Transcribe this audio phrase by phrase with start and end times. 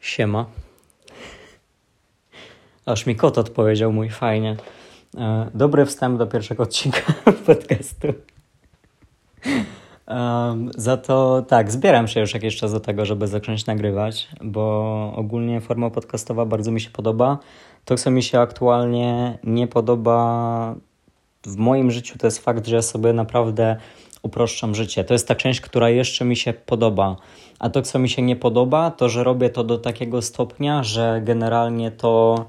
[0.00, 0.46] Siema.
[2.86, 4.56] Aż mi kot odpowiedział mój fajnie.
[5.18, 7.12] E, dobry wstęp do pierwszego odcinka
[7.46, 8.06] podcastu.
[10.08, 15.12] Um, za to tak, zbieram się już jakiś czas do tego, żeby zacząć nagrywać, bo
[15.16, 17.38] ogólnie forma podcastowa bardzo mi się podoba.
[17.84, 20.74] To, co mi się aktualnie nie podoba
[21.46, 23.76] w moim życiu, to jest fakt, że sobie naprawdę
[24.22, 25.04] uproszczam życie.
[25.04, 27.16] To jest ta część, która jeszcze mi się podoba.
[27.58, 31.20] A to, co mi się nie podoba, to że robię to do takiego stopnia, że
[31.24, 32.44] generalnie to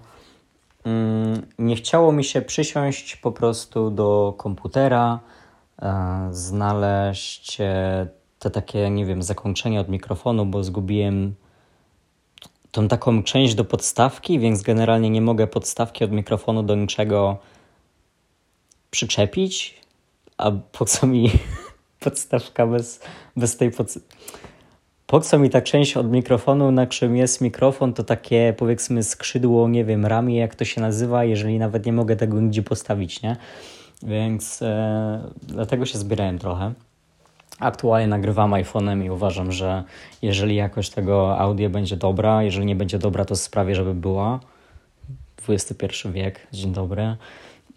[0.85, 5.19] mm, nie chciało mi się przysiąść po prostu do komputera,
[5.81, 8.07] e, znaleźć e,
[8.39, 11.35] te takie, nie wiem, zakończenie od mikrofonu, bo zgubiłem
[12.71, 17.37] tą taką część do podstawki, więc generalnie nie mogę podstawki od mikrofonu do niczego
[18.91, 19.81] przyczepić.
[20.37, 21.31] A po co mi
[22.01, 22.99] podstawka bez,
[23.37, 24.17] bez tej podstawki?
[25.07, 29.69] Po co mi ta część od mikrofonu, na czym jest mikrofon, to takie powiedzmy skrzydło,
[29.69, 33.37] nie wiem, ramię, jak to się nazywa, jeżeli nawet nie mogę tego nigdzie postawić, nie?
[34.03, 36.73] Więc e, dlatego się zbierałem trochę.
[37.59, 39.83] Aktualnie nagrywam iPhone'em i uważam, że
[40.21, 44.39] jeżeli jakość tego audio będzie dobra, jeżeli nie będzie dobra, to sprawię, żeby była.
[45.49, 47.15] XXI wiek, dzień dobry.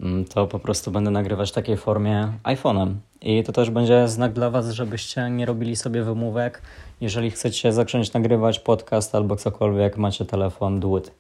[0.01, 2.95] Mm, to po prostu będę nagrywać w takiej formie iPhone'em.
[3.25, 6.63] I to też będzie znak dla Was, żebyście nie robili sobie wymówek.
[7.01, 11.13] Jeżeli chcecie zacząć nagrywać podcast albo cokolwiek, macie telefon, do it.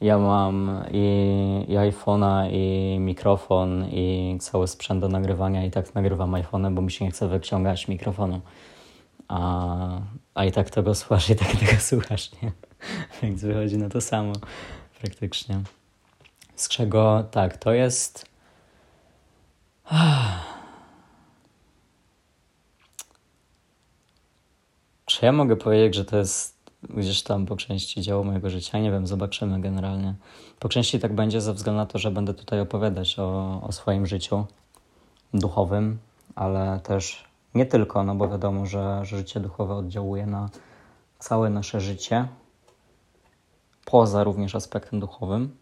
[0.00, 6.32] Ja mam i, i iPhone'a, i mikrofon, i cały sprzęt do nagrywania i tak nagrywam
[6.32, 8.40] iPhone'em, bo mi się nie chce wyciągać mikrofonu.
[9.28, 10.00] A,
[10.34, 12.52] a i tak tego słuchasz, i tak tego słuchasz, nie?
[13.22, 14.32] Więc wychodzi na to samo
[15.00, 15.60] praktycznie.
[16.56, 18.26] Z czego tak, to jest.
[25.20, 28.78] Czy ja mogę powiedzieć, że to jest gdzieś tam po części dzieło mojego życia?
[28.78, 30.14] Nie wiem, zobaczymy generalnie.
[30.58, 34.06] Po części tak będzie ze względu na to, że będę tutaj opowiadać o, o swoim
[34.06, 34.46] życiu
[35.34, 35.98] duchowym,
[36.34, 40.48] ale też nie tylko, no bo wiadomo, że, że życie duchowe oddziałuje na
[41.18, 42.28] całe nasze życie,
[43.84, 45.56] poza również aspektem duchowym.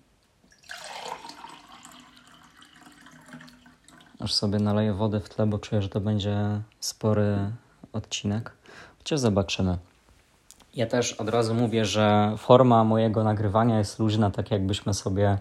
[4.21, 7.53] Aż sobie naleję wody w tle, bo czuję, że to będzie spory
[7.93, 8.58] odcinek.
[9.09, 9.79] Chociaż zobaczymy.
[10.75, 15.39] Ja też od razu mówię, że forma mojego nagrywania jest luźna, tak jakbyśmy sobie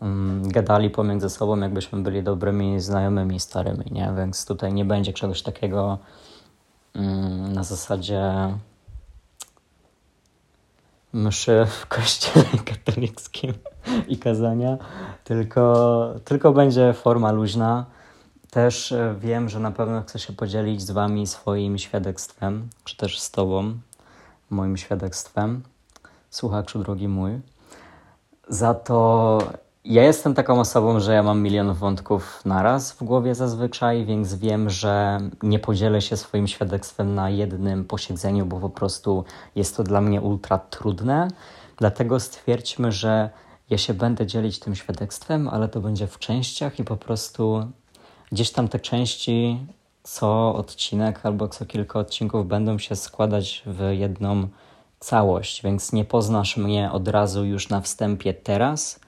[0.00, 4.12] um, gadali pomiędzy sobą, jakbyśmy byli dobrymi znajomymi starymi, nie?
[4.16, 5.98] Więc tutaj nie będzie czegoś takiego
[6.94, 8.22] um, na zasadzie
[11.12, 13.52] mszy w kościele katolickim
[14.08, 14.78] i kazania,
[15.24, 17.86] tylko, tylko będzie forma luźna.
[18.52, 23.20] Też e, wiem, że na pewno chcę się podzielić z Wami swoim świadectwem, czy też
[23.20, 23.74] z Tobą,
[24.50, 25.62] moim świadectwem,
[26.30, 27.40] słuchaczu drogi mój.
[28.48, 29.38] Za to
[29.84, 34.70] ja jestem taką osobą, że ja mam milion wątków naraz w głowie zazwyczaj, więc wiem,
[34.70, 39.24] że nie podzielę się swoim świadectwem na jednym posiedzeniu, bo po prostu
[39.54, 41.28] jest to dla mnie ultra trudne.
[41.76, 43.30] Dlatego stwierdźmy, że
[43.70, 47.66] ja się będę dzielić tym świadectwem, ale to będzie w częściach i po prostu
[48.32, 49.66] gdzieś tam te części
[50.02, 54.48] co odcinek albo co kilka odcinków będą się składać w jedną
[55.00, 59.00] całość, więc nie poznasz mnie od razu już na wstępie teraz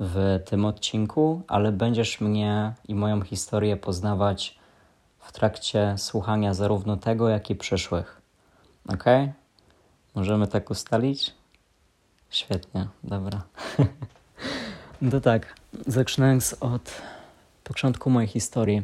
[0.00, 4.58] w tym odcinku, ale będziesz mnie i moją historię poznawać
[5.18, 8.20] w trakcie słuchania zarówno tego, jak i przyszłych.
[8.88, 9.04] Ok?
[10.14, 11.34] Możemy tak ustalić?
[12.30, 13.42] Świetnie, dobra.
[15.02, 15.54] no tak,
[15.86, 17.02] zaczynając od
[17.68, 18.82] początku mojej historii.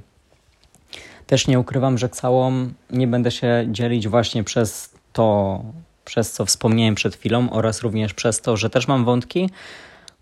[1.26, 5.60] Też nie ukrywam, że całą nie będę się dzielić właśnie przez to,
[6.04, 9.50] przez co wspomniałem przed chwilą, oraz również przez to, że też mam wątki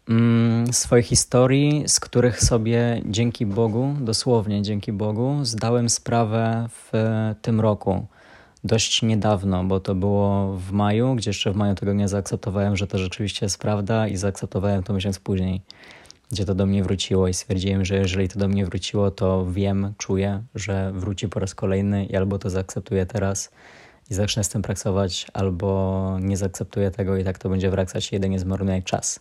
[0.09, 6.93] mm, swojej historii, z których sobie dzięki Bogu, dosłownie dzięki Bogu, zdałem sprawę w
[7.43, 8.07] tym roku.
[8.65, 12.87] Dość niedawno, bo to było w maju, gdzie jeszcze w maju tego nie zaakceptowałem, że
[12.87, 15.61] to rzeczywiście jest prawda, i zaakceptowałem to miesiąc później
[16.31, 19.95] gdzie to do mnie wróciło i stwierdziłem, że jeżeli to do mnie wróciło, to wiem,
[19.99, 23.51] czuję, że wróci po raz kolejny i albo to zaakceptuję teraz
[24.11, 28.39] i zacznę z tym pracować, albo nie zaakceptuję tego i tak to będzie wracać, jedynie
[28.39, 29.21] zmarnuję czas.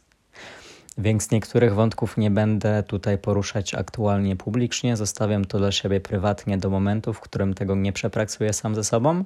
[0.97, 6.69] Więc niektórych wątków nie będę tutaj poruszać aktualnie publicznie, zostawiam to dla siebie prywatnie do
[6.69, 9.23] momentu, w którym tego nie przepracuję sam ze sobą.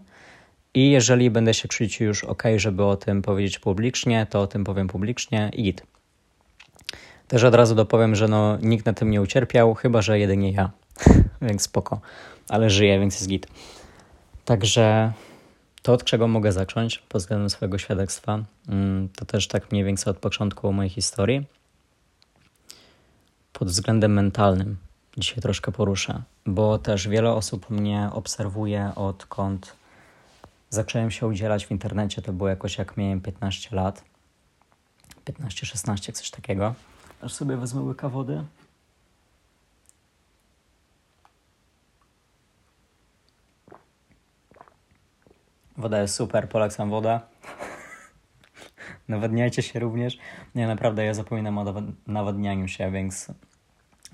[0.74, 4.64] I jeżeli będę się czuć już ok, żeby o tym powiedzieć publicznie, to o tym
[4.64, 5.84] powiem publicznie i git.
[7.34, 10.72] Też od razu dopowiem, że no, nikt na tym nie ucierpiał, chyba że jedynie ja.
[11.42, 12.00] więc spoko.
[12.50, 13.48] Ale żyję, więc jest git.
[14.46, 15.14] Także
[15.82, 18.40] to, od czego mogę zacząć pod względem swojego świadectwa,
[18.70, 21.46] mm, to też tak mniej więcej od początku mojej historii.
[23.54, 24.78] Pod względem mentalnym
[25.18, 29.76] dzisiaj troszkę poruszę, bo też wiele osób mnie obserwuje odkąd
[30.70, 32.22] zacząłem się udzielać w internecie.
[32.22, 34.04] To było jakoś jak miałem 15 lat.
[35.26, 36.76] 15-16, coś takiego.
[37.24, 38.44] Aż sobie wezmę łyka wody.
[45.78, 47.20] Woda jest super, polecam wodę.
[49.08, 50.18] Nawadniajcie się również.
[50.56, 51.74] Nie, naprawdę ja zapominam o
[52.08, 53.28] nawadnianiu się, więc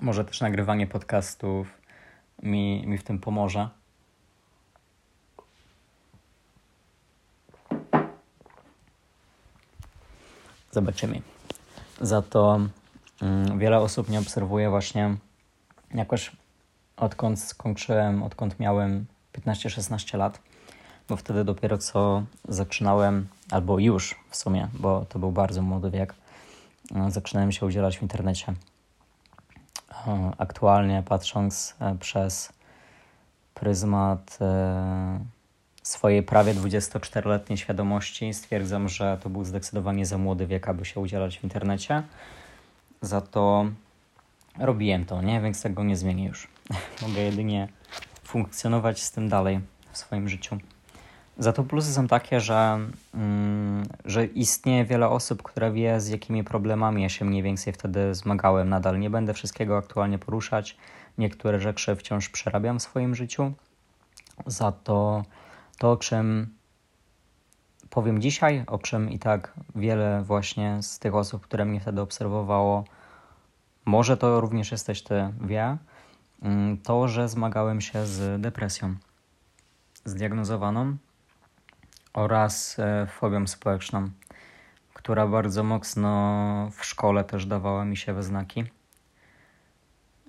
[0.02, 1.68] może też nagrywanie podcastów
[2.44, 3.70] mi, mi w tym pomoże.
[10.72, 11.22] Zobaczymy.
[12.02, 12.60] Za to
[13.58, 15.16] wiele osób mnie obserwuje właśnie
[15.94, 16.32] jakoś
[16.98, 20.40] odkąd skończyłem, odkąd miałem 15-16 lat
[21.10, 26.14] bo wtedy dopiero co zaczynałem, albo już w sumie, bo to był bardzo młody wiek,
[26.96, 28.54] e, zaczynałem się udzielać w internecie.
[30.08, 32.54] E, aktualnie patrząc e, przez
[33.54, 34.40] pryzmat
[35.84, 41.40] swojej prawie 24-letniej świadomości, stwierdzam, że to był zdecydowanie za młody wiek, aby się udzielać
[41.40, 42.04] w internecie.
[43.02, 43.66] Za to
[44.60, 45.42] robiłem to, nie?
[45.42, 46.48] Więc tego nie zmienię już.
[47.08, 47.68] Mogę jedynie
[48.24, 49.60] funkcjonować z tym dalej
[49.92, 50.58] w swoim życiu.
[51.38, 52.80] Za to plusy są takie, że,
[53.14, 58.16] mm, że istnieje wiele osób, które wie, z jakimi problemami ja się mniej więcej wtedy
[58.16, 58.70] zmagałem.
[58.70, 60.78] Nadal nie będę wszystkiego aktualnie poruszać.
[61.18, 63.52] Niektóre rzeczy wciąż przerabiam w swoim życiu.
[64.46, 65.24] Za to
[65.80, 66.48] to, o czym
[67.90, 72.84] powiem dzisiaj, o czym i tak wiele właśnie z tych osób, które mnie wtedy obserwowało,
[73.86, 75.78] może to również jesteś ty, wie,
[76.42, 78.96] mm, to, że zmagałem się z depresją
[80.06, 80.98] zdiagnozowaną
[82.14, 84.10] oraz e, fobią społeczną,
[84.94, 88.64] która bardzo mocno w szkole też dawała mi się we znaki.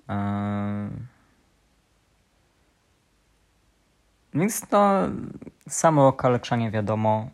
[0.09, 0.89] E,
[4.33, 5.07] więc to
[5.69, 7.29] samo okaleczanie wiadomo,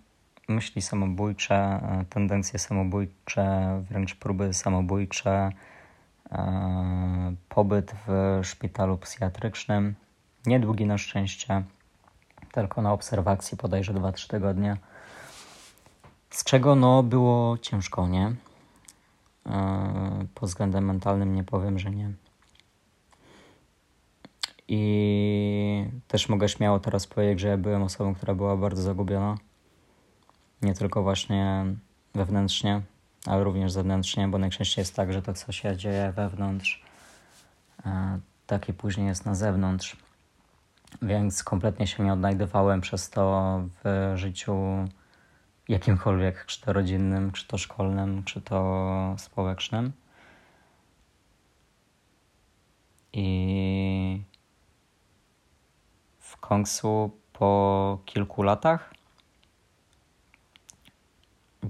[0.47, 5.51] myśli samobójcze, e, tendencje samobójcze, wręcz próby samobójcze,
[7.49, 9.95] pobyt w szpitalu psychiatrycznym,
[10.45, 11.63] niedługi na szczęście
[12.51, 14.77] tylko na obserwacji bodajże 2-3 tygodnie.
[16.29, 18.35] Z czego no było ciężko, nie?
[19.45, 22.11] E, pod względem mentalnym nie powiem, że nie.
[24.67, 29.37] I też mogę śmiało teraz powiedzieć, że ja byłem osobą, która była bardzo zagubiona.
[30.61, 31.65] Nie tylko właśnie
[32.15, 32.81] wewnętrznie,
[33.25, 36.83] ale również zewnętrznie, bo najczęściej jest tak, że to, co się dzieje wewnątrz,
[37.85, 39.97] e, takie później jest na zewnątrz
[41.01, 44.57] więc kompletnie się nie odnajdywałem przez to w życiu
[45.69, 49.91] jakimkolwiek, czy to rodzinnym, czy to szkolnym, czy to społecznym.
[53.13, 54.21] I
[56.19, 58.93] w końcu po kilku latach,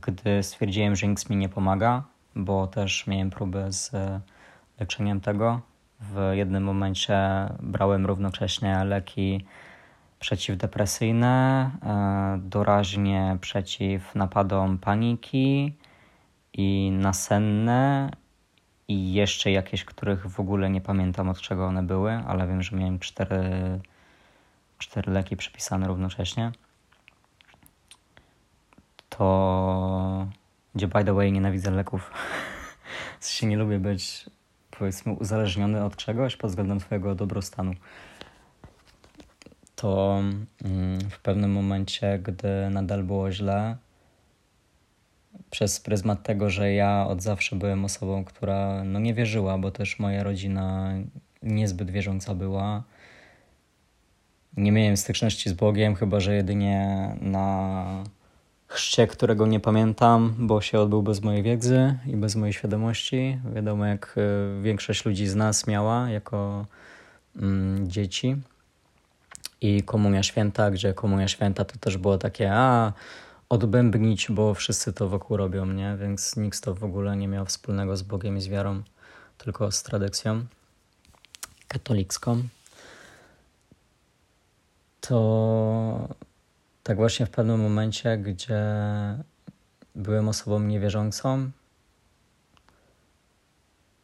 [0.02, 2.04] gdy stwierdziłem, że nic mi nie pomaga,
[2.36, 3.92] bo też miałem próbę z
[4.80, 5.62] leczeniem tego,
[6.00, 7.20] w jednym momencie
[7.60, 9.46] brałem równocześnie leki
[10.20, 15.76] przeciwdepresyjne, e, doraźnie przeciw napadom paniki
[16.54, 18.12] i nasenne
[18.88, 22.76] i jeszcze jakieś, których w ogóle nie pamiętam od czego one były, ale wiem, że
[22.76, 23.80] miałem cztery,
[24.78, 26.52] cztery leki przepisane równocześnie.
[29.18, 30.28] To
[30.76, 32.12] gdzie by the way nienawidzę leków.
[33.20, 34.26] W sensie nie lubię być
[34.72, 37.74] powiedzmy uzależniony od czegoś pod względem twojego dobrostanu,
[39.76, 40.22] to
[40.66, 43.78] mm, w pewnym momencie, gdy nadal było źle,
[45.50, 50.00] przez pryzmat tego, że ja od zawsze byłem osobą, która no nie wierzyła, bo też
[50.00, 50.94] moja rodzina
[51.44, 52.84] niezbyt wierząca była.
[54.58, 58.04] Nie miałem styczności z Bogiem, chyba że jedynie na
[58.68, 63.40] chrzcie, którego nie pamiętam, bo się odbył bez mojej wiedzy i bez mojej świadomości.
[63.56, 66.66] Wiadomo, jak e, większość ludzi z nas miała jako
[67.36, 68.36] mm, dzieci.
[69.62, 72.94] I Komunia Święta, gdzie Komunia Święta to też było takie, a
[73.50, 75.98] odbębnić, bo wszyscy to wokół robią, nie?
[76.02, 78.84] Więc nikt to w ogóle nie miał wspólnego z Bogiem i z wiarą,
[79.38, 80.46] tylko z tradycją
[81.68, 82.44] katolicką.
[85.02, 86.16] To
[86.88, 88.64] tak właśnie w pewnym momencie, gdzie
[89.96, 91.52] byłem osobą niewierzącą,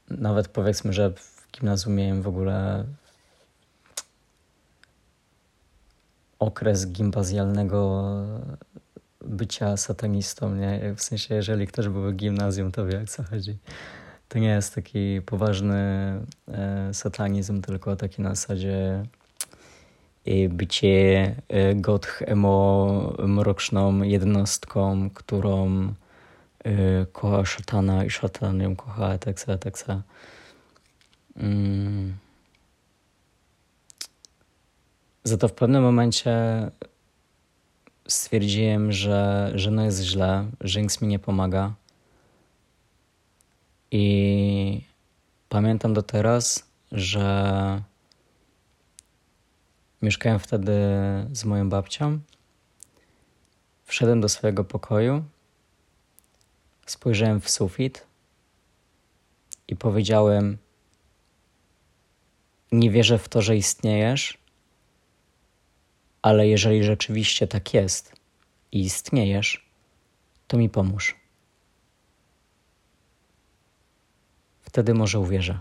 [0.10, 2.86] nawet powiedzmy, że w gimnazjum miałem w ogóle
[6.40, 8.14] okres gimnazjalnego
[9.22, 10.94] bycia satanistą, nie?
[10.96, 13.58] W sensie, jeżeli ktoś był w gimnazjum, to wie, o co chodzi.
[14.30, 15.76] To nie jest taki poważny
[16.48, 19.06] e, satanizm, tylko taki na zasadzie
[20.50, 25.88] bycie e, gotch emo mroczną jednostką, którą
[26.64, 30.02] e, kocha szatana i szatan ją kocha, etc., etc.
[31.36, 32.18] Mm.
[35.24, 36.32] Za to w pewnym momencie
[38.08, 41.74] stwierdziłem, że, że no jest źle, że nic mi nie pomaga.
[43.92, 44.82] I
[45.50, 47.82] pamiętam do teraz, że
[50.04, 50.74] mieszkałem wtedy
[51.32, 52.20] z moją babcią.
[53.86, 55.24] Wszedłem do swojego pokoju,
[56.86, 58.08] spojrzałem w sufit
[59.68, 60.58] i powiedziałem:
[62.72, 64.44] Nie wierzę w to, że istniejesz
[66.24, 68.16] ale jeżeli rzeczywiście tak jest
[68.72, 69.66] i istniejesz,
[70.48, 71.16] to mi pomóż.
[74.62, 75.60] Wtedy może uwierzę.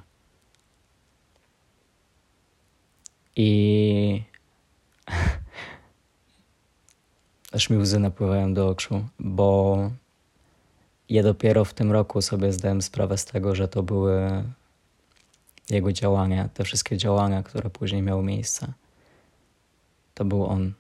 [3.37, 4.23] I
[7.53, 9.77] aż mi łzy napływają do oczu, bo
[11.09, 14.45] ja dopiero w tym roku sobie zdałem sprawę z tego, że to były
[15.71, 18.73] jego działania, te wszystkie działania, które później miały miejsce
[20.15, 20.73] to był on.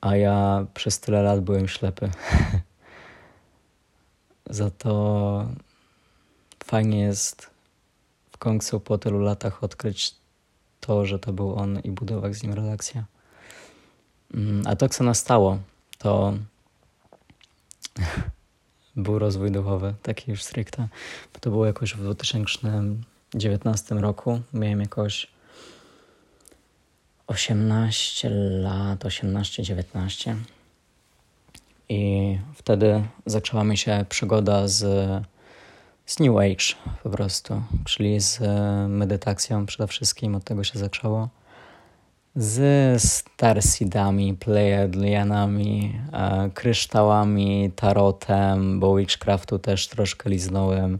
[0.00, 2.10] A ja przez tyle lat byłem ślepy.
[4.50, 5.46] Za to
[6.64, 7.50] fajnie jest
[8.32, 10.14] w końcu po tylu latach odkryć
[10.80, 13.04] to, że to był on i budować z nim relację.
[14.34, 15.58] Mm, a to, co nastało,
[15.98, 16.34] to
[18.96, 20.88] był rozwój duchowy, taki już stricte.
[21.34, 24.40] Bo to było jakoś w 2019 roku.
[24.52, 25.26] Miałem jakoś
[27.26, 28.30] 18
[28.62, 30.34] lat, 18-19.
[31.88, 34.84] I wtedy zaczęła mi się przygoda z,
[36.10, 38.40] z New Age po prostu, czyli z
[38.88, 41.28] medytacją przede wszystkim, od tego się zaczęło.
[42.36, 50.98] Z starseedami, plejadlianami, e, kryształami, tarotem, bo witchcraftu też troszkę liznąłem.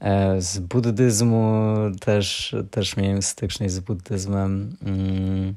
[0.00, 4.76] E, z buddyzmu też, też miałem styczność z buddyzmem.
[4.82, 5.54] Mm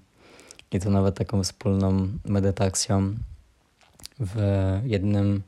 [0.71, 3.13] i to nawet taką wspólną medytacją
[4.19, 4.39] w
[4.85, 5.41] jednym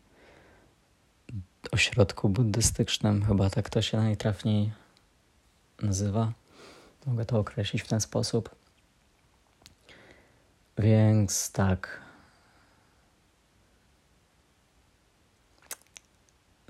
[1.71, 4.71] ośrodku buddystycznym, chyba tak to się najtrafniej
[5.81, 6.31] nazywa.
[7.05, 8.55] Mogę to określić w ten sposób.
[10.77, 12.01] Więc tak.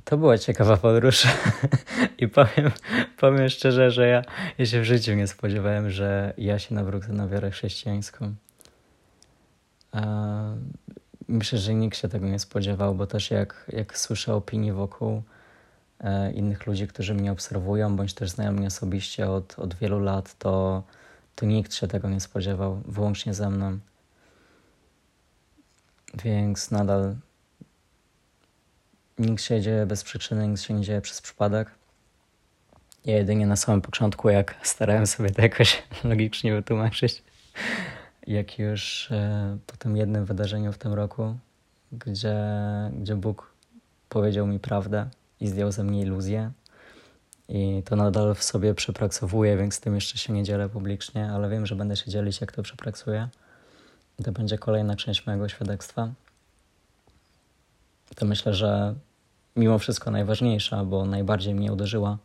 [0.04, 1.28] To była ciekawa podróż
[2.18, 2.72] i powiem,
[3.18, 4.22] powiem szczerze, że ja,
[4.58, 8.36] ja się w życiu nie spodziewałem, że ja się nawrócę na wiarę chrześcijańską.
[11.28, 15.24] Myślę, że nikt się tego nie spodziewał, bo też jak, jak słyszę opinii wokół
[16.00, 20.38] e, innych ludzi, którzy mnie obserwują, bądź też znają mnie osobiście od, od wielu lat,
[20.38, 20.84] to,
[21.36, 23.80] to nikt się tego nie spodziewał, wyłącznie ze mną.
[26.24, 27.16] Więc nadal
[29.20, 31.72] nikt się dzieje bez przyczyny, nic się nie dzieje przez przypadek.
[33.06, 37.24] Ja jedynie na samym początku, jak starałem sobie to jakoś logicznie wytłumaczyć,
[38.28, 41.36] jak już e, po tym jednym wydarzeniu w tym roku,
[41.92, 42.36] gdzie,
[43.00, 43.52] gdzie Bóg
[44.10, 46.52] powiedział mi prawdę i zdjął ze mnie iluzję.
[47.50, 51.50] I to nadal w sobie przepraksowuję, więc z tym jeszcze się nie dzielę publicznie, ale
[51.50, 53.30] wiem, że będę się dzielić, jak to przepraksuję.
[54.24, 56.10] To będzie kolejna część mojego świadectwa.
[58.16, 58.96] To myślę, że
[59.56, 62.18] mimo wszystko najważniejsza, bo najbardziej mnie uderzyła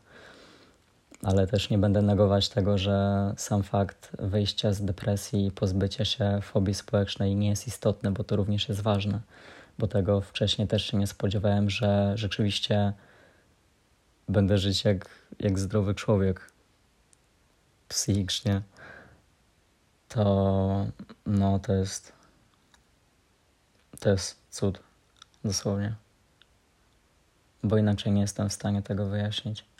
[1.22, 6.38] ale też nie będę negować tego, że sam fakt wyjścia z depresji i pozbycia się
[6.42, 9.20] fobii społecznej nie jest istotny, bo to również jest ważne,
[9.78, 12.92] bo tego wcześniej też się nie spodziewałem, że rzeczywiście
[14.28, 15.08] będę żyć jak,
[15.40, 16.52] jak zdrowy człowiek
[17.88, 18.62] psychicznie.
[20.08, 20.86] To
[21.26, 22.12] no to jest
[24.00, 24.80] to jest cud,
[25.44, 25.94] dosłownie.
[27.62, 29.71] Bo inaczej nie jestem w stanie tego wyjaśnić.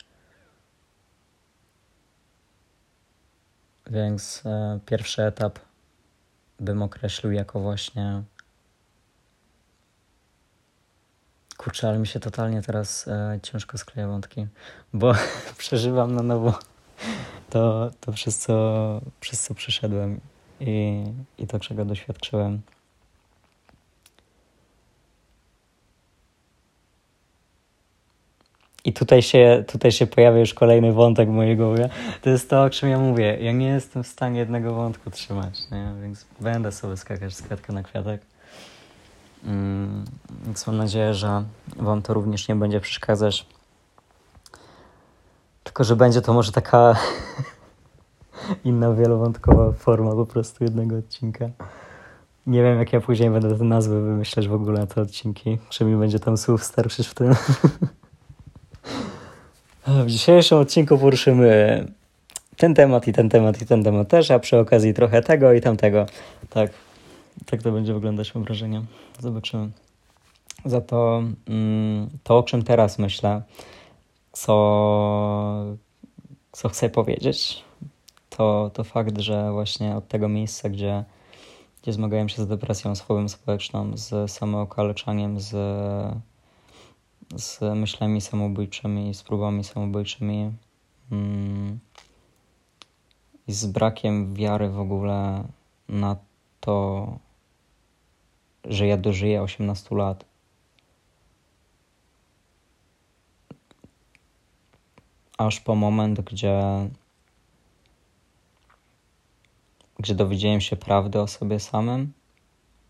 [3.89, 5.59] Więc e, pierwszy etap
[6.59, 8.23] bym określił jako właśnie.
[11.57, 14.47] Kurczę, ale mi się totalnie teraz e, ciężko skleja wątki,
[14.93, 15.13] bo
[15.57, 16.59] przeżywam na nowo
[17.49, 20.19] to, to przez, co, przez co przeszedłem
[20.59, 21.03] i,
[21.37, 22.61] i to, czego doświadczyłem.
[28.85, 31.89] I tutaj się, tutaj się pojawia już kolejny wątek w mojej głowie.
[32.21, 33.37] To jest to, o czym ja mówię.
[33.41, 35.91] Ja nie jestem w stanie jednego wątku trzymać, nie?
[36.01, 38.21] więc będę sobie skakać z kwiatka na kwiatek.
[39.45, 40.05] Mm,
[40.45, 41.43] więc mam nadzieję, że
[41.75, 43.45] Wam to również nie będzie przeszkadzać.
[45.63, 46.95] Tylko, że będzie to może taka
[48.65, 51.49] inna, wielowątkowa forma po prostu jednego odcinka.
[52.47, 55.57] Nie wiem, jak ja później będę te nazwy wymyślać w ogóle, te odcinki.
[55.69, 57.35] Czy mi będzie tam słów starczyć w tym.
[59.87, 61.85] w dzisiejszym odcinku poruszymy
[62.57, 65.61] ten temat i ten temat i ten temat też, a przy okazji trochę tego i
[65.61, 66.05] tamtego.
[66.49, 66.71] Tak,
[67.45, 68.81] tak to będzie wyglądać, mam wrażenie.
[69.19, 69.69] Zobaczymy.
[70.65, 73.41] Za to, mm, to o czym teraz myślę,
[74.31, 75.75] co,
[76.51, 77.63] co chcę powiedzieć,
[78.29, 81.03] to, to fakt, że właśnie od tego miejsca, gdzie,
[81.81, 85.51] gdzie zmagałem się z depresją, z fobią społeczną, z samookaleczaniem, z,
[87.35, 90.51] z myślami samobójczymi, z próbami samobójczymi
[91.11, 91.79] mm,
[93.47, 95.43] i z brakiem wiary w ogóle
[95.89, 96.15] na
[96.59, 97.07] to,
[98.65, 100.25] że ja dożyję 18 lat.
[105.37, 106.89] Aż po moment, gdzie
[109.99, 112.13] gdzie dowiedziałem się prawdy o sobie samym,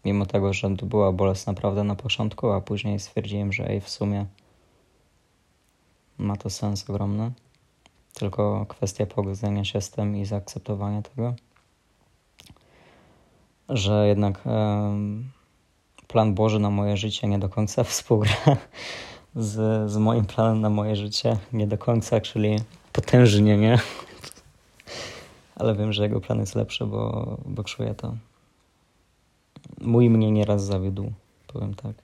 [0.05, 3.89] mimo tego, że to była bolesna prawda na początku, a później stwierdziłem, że ej, w
[3.89, 4.25] sumie
[6.17, 7.31] ma to sens ogromny.
[8.13, 11.33] Tylko kwestia pogodzenia się z tym i zaakceptowania tego,
[13.69, 14.43] że jednak
[16.07, 18.57] plan Boży na moje życie nie do końca współgra
[19.35, 22.59] z, z moim planem na moje życie, nie do końca, czyli
[22.93, 23.79] potężnie, nie?
[25.55, 28.13] ale wiem, że jego plan jest lepszy, bo, bo czuję to.
[29.81, 31.11] Mój mnie nieraz zawiódł,
[31.47, 31.95] powiem tak.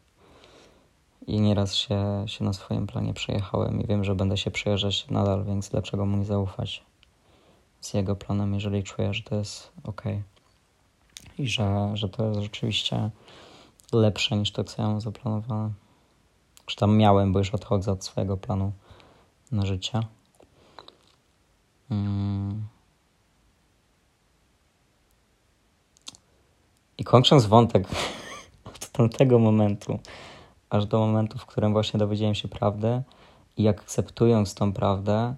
[1.27, 5.45] I nieraz się, się na swoim planie przejechałem i wiem, że będę się przejeżdżać nadal,
[5.45, 6.83] więc dlaczego mu nie zaufać
[7.81, 10.01] z jego planem, jeżeli czuję, że to jest ok.
[11.37, 13.09] I że, że to jest rzeczywiście
[13.93, 15.71] lepsze niż to, co ja mam zaplanowane.
[16.65, 18.71] Czy tam miałem, bo już odchodzę od swojego planu
[19.51, 19.99] na życie.
[21.89, 22.67] Hmm.
[26.99, 27.87] I kończąc wątek
[28.75, 29.99] od tamtego momentu,
[30.69, 33.01] aż do momentu, w którym właśnie dowiedziałem się prawdy
[33.57, 35.35] i akceptując tą prawdę,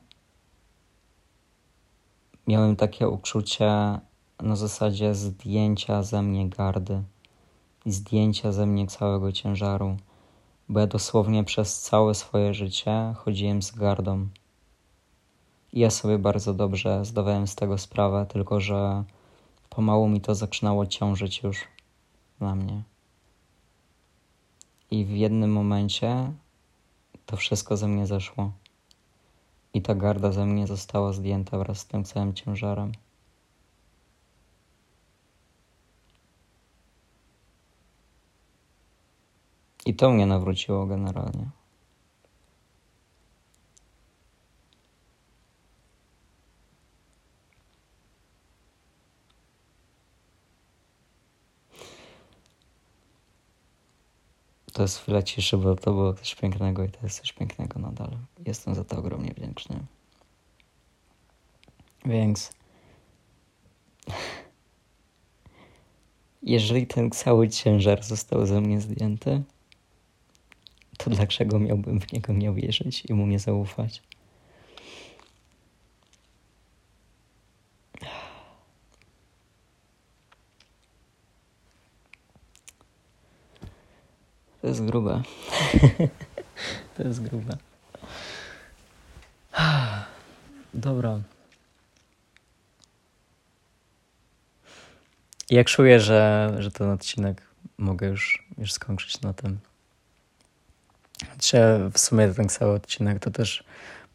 [2.47, 3.99] miałem takie uczucie
[4.39, 7.03] na zasadzie zdjęcia ze mnie gardy
[7.85, 9.97] i zdjęcia ze mnie całego ciężaru,
[10.69, 14.27] bo ja dosłownie przez całe swoje życie chodziłem z gardą.
[15.73, 19.03] I ja sobie bardzo dobrze zdawałem z tego sprawę, tylko że
[19.75, 21.67] Pomału mi to zaczynało ciążyć już
[22.39, 22.83] na mnie.
[24.91, 26.33] I w jednym momencie
[27.25, 28.51] to wszystko ze mnie zeszło.
[29.73, 32.91] I ta garda ze mnie została zdjęta wraz z tym całym ciężarem.
[39.85, 41.60] I to mnie nawróciło generalnie.
[54.73, 58.17] To jest chwila ciszy, bo to było coś pięknego i to jest coś pięknego nadal.
[58.45, 59.79] Jestem za to ogromnie wdzięczny.
[62.05, 62.51] Więc
[66.43, 69.43] jeżeli ten cały ciężar został ze mnie zdjęty,
[70.97, 74.01] to dlaczego miałbym w niego nie wierzyć i mu nie zaufać?
[84.71, 85.21] Jest grube.
[86.97, 87.57] to jest grube.
[90.73, 91.19] Dobra.
[95.49, 97.41] Jak czuję, że, że ten odcinek
[97.77, 99.59] mogę już, już skończyć na tym.
[101.39, 101.57] Czy
[101.93, 103.63] w sumie ten cały odcinek to też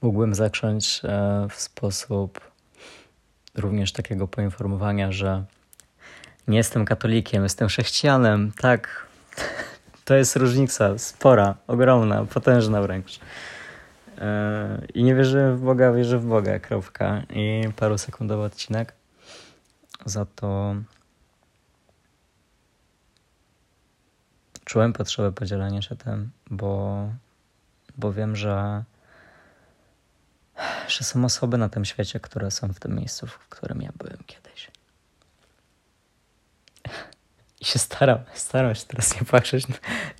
[0.02, 2.40] mógłbym zacząć e, w sposób
[3.54, 5.44] również takiego poinformowania, że
[6.48, 8.52] nie jestem katolikiem, jestem chrześcijanem.
[8.60, 9.06] Tak,
[10.06, 13.20] to jest różnica spora, ogromna, potężna wręcz.
[14.18, 17.22] E, I nie wierzę w Boga, wierzę w Boga, kropka.
[17.30, 18.92] I paru sekundowy odcinek.
[20.04, 20.74] Za to
[24.64, 27.08] czułem potrzebę podzielenia się tym, bo,
[27.98, 28.84] bo wiem, że,
[30.88, 34.18] że są osoby na tym świecie, które są w tym miejscu, w którym ja byłem
[34.26, 34.70] kiedyś.
[37.55, 39.66] I się staram, staram się teraz nie płakać,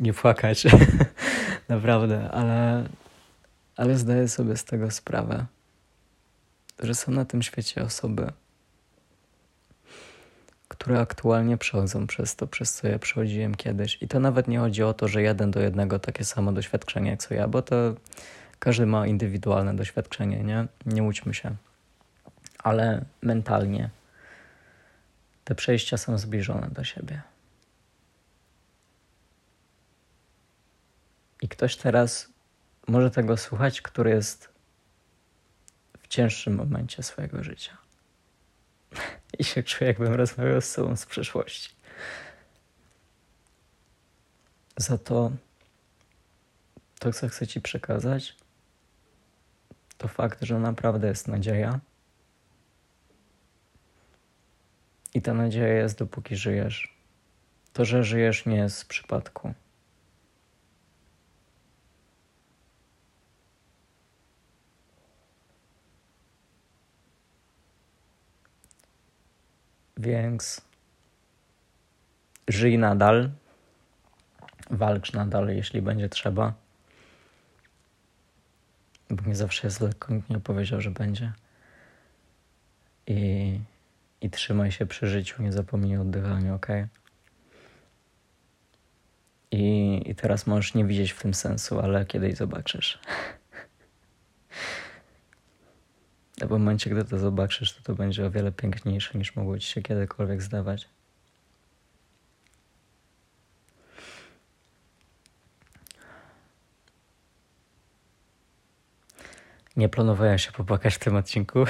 [0.01, 0.67] nie płakać,
[1.69, 2.85] naprawdę, ale
[3.77, 5.47] Ale zdaję sobie z tego sprawę,
[6.79, 8.33] że są na tym świecie osoby,
[10.69, 13.99] które aktualnie przechodzą przez to, przez co ja przechodziłem kiedyś.
[14.03, 17.23] I to nawet nie chodzi o to, że jeden do jednego takie samo doświadczenie jak
[17.23, 17.77] co ja, bo to
[18.59, 20.67] każdy ma indywidualne doświadczenie, nie?
[20.87, 21.57] Nie łudźmy się.
[22.59, 23.91] Ale mentalnie
[25.45, 27.23] te przejścia są zbliżone do siebie.
[31.43, 32.29] I ktoś teraz
[32.89, 34.49] może tego słuchać, który jest
[35.99, 37.77] w cięższym momencie swojego życia.
[39.39, 41.77] I się czuję, jakbym rozmawiał z sobą z przeszłości.
[44.77, 45.33] Za to,
[46.99, 48.37] to, co chcę Ci przekazać,
[49.99, 51.81] to fakt, że naprawdę jest nadzieja.
[55.15, 56.97] I ta nadzieja jest, dopóki żyjesz.
[57.73, 59.55] To, że żyjesz, nie jest z przypadku.
[70.07, 70.61] Więc
[72.49, 73.31] żyj nadal,
[74.71, 76.55] walcz nadal, jeśli będzie trzeba.
[79.11, 81.33] Bo nie zawsze jest lekko, nikt nie powiedział, że będzie.
[83.07, 83.61] I,
[84.21, 86.67] I trzymaj się przy życiu, nie zapomnij o oddychaniu, ok?
[89.51, 92.99] I, I teraz możesz nie widzieć w tym sensu, ale kiedyś zobaczysz.
[96.26, 99.67] A w momencie, gdy to zobaczysz, to to będzie o wiele piękniejsze niż mogło ci
[99.67, 100.89] się kiedykolwiek zdawać.
[109.77, 111.65] Nie planowałem się popłakać w tym odcinku,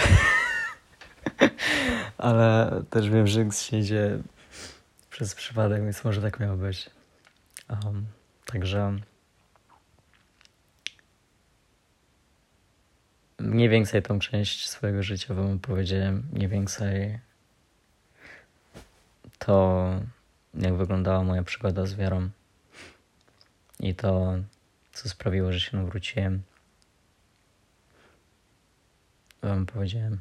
[2.18, 4.18] ale też wiem, że się idzie
[5.10, 6.90] przez przypadek, więc może tak miało być.
[7.70, 8.06] Um,
[8.46, 8.98] także
[13.46, 17.18] mniej więcej tą część swojego życia wam opowiedziałem, mniej więcej
[19.38, 19.88] to,
[20.54, 22.28] jak wyglądała moja przygoda z wiarą
[23.80, 24.34] i to,
[24.92, 26.42] co sprawiło, że się nawróciłem.
[29.42, 30.20] Wam powiedziałem.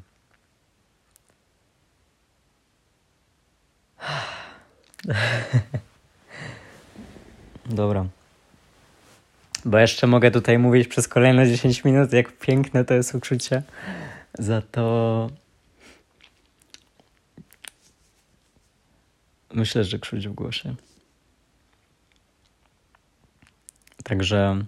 [7.66, 8.06] Dobra.
[9.66, 13.62] Bo jeszcze mogę tutaj mówić przez kolejne 10 minut, jak piękne to jest uczucie.
[14.38, 15.30] Za to
[19.54, 20.74] myślę, że krzyć w głosie.
[24.04, 24.64] Także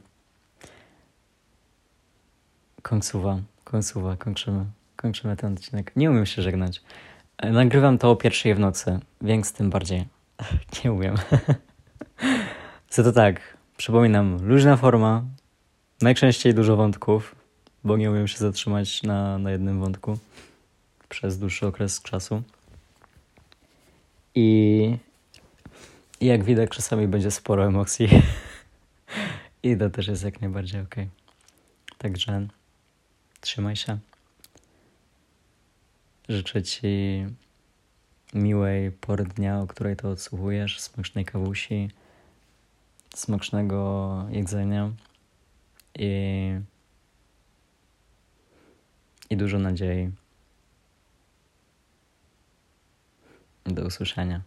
[2.83, 4.65] końcowa, końcowa, kończymy,
[4.97, 5.93] kończymy ten odcinek.
[5.97, 6.83] Nie umiem się żegnać.
[7.43, 10.07] Nagrywam to o pierwszej w nocy, więc tym bardziej.
[10.85, 11.17] Nie umiem.
[12.91, 15.25] Za to tak, Przypominam, luźna forma,
[16.03, 17.35] najczęściej dużo wątków,
[17.85, 20.19] bo nie umiem się zatrzymać na, na jednym wątku
[21.09, 22.43] przez dłuższy okres czasu.
[24.35, 24.97] I,
[26.21, 28.09] jak widać, czasami będzie sporo emocji.
[29.63, 30.95] I to też jest jak najbardziej ok.
[31.99, 32.47] Także
[33.41, 33.99] trzymaj się.
[36.29, 37.27] Życzę Ci
[38.35, 41.91] miłej pory dnia, o której to odsłuchujesz, smacznej kawusi
[43.15, 44.93] smacznego jedzenia
[45.99, 46.61] i,
[49.31, 50.11] i dużo nadziei.
[53.65, 54.43] Do usłyszenia.